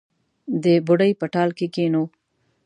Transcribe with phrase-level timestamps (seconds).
[0.63, 2.03] د بوډۍ په ټال کې کښېنو